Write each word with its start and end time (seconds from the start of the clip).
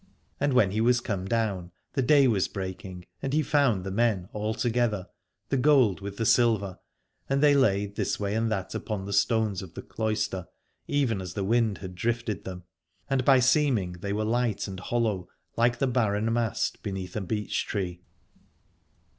And 0.39 0.53
when 0.53 0.71
he 0.71 0.81
was 0.81 0.99
come 0.99 1.27
down 1.27 1.69
the 1.93 2.01
day 2.01 2.27
was 2.27 2.47
break 2.47 2.83
ing, 2.83 3.05
and 3.21 3.33
he 3.33 3.43
found 3.43 3.83
the 3.83 3.91
men 3.91 4.29
all 4.33 4.55
together, 4.55 5.07
the 5.49 5.57
gold 5.57 6.01
with 6.01 6.17
the 6.17 6.25
silver, 6.25 6.79
and 7.29 7.39
they 7.43 7.53
lay 7.53 7.85
this 7.85 8.19
way 8.19 8.33
and 8.33 8.51
that 8.51 8.73
upon 8.73 9.05
the 9.05 9.13
stones 9.13 9.61
of 9.61 9.75
the 9.75 9.83
cloister, 9.83 10.47
even 10.87 11.21
as 11.21 11.35
the 11.35 11.43
wind 11.43 11.77
had 11.77 11.93
drifted 11.93 12.45
them: 12.45 12.63
and 13.11 13.23
by 13.23 13.37
seem 13.39 13.77
ing 13.77 13.91
they 13.91 14.11
were 14.11 14.25
light 14.25 14.67
and 14.67 14.79
hollow, 14.79 15.27
like 15.55 15.77
the 15.77 15.85
barren 15.85 16.33
mast 16.33 16.81
beneath 16.81 17.15
a 17.15 17.21
beech 17.21 17.67
tree. 17.67 18.01